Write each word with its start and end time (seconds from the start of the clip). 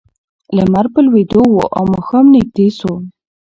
لمر 0.55 0.85
په 0.93 0.99
لوېدو 1.05 1.41
و 1.55 1.61
او 1.77 1.83
ماښام 1.93 2.25
نږدې 2.35 2.67
شو. 2.77 2.93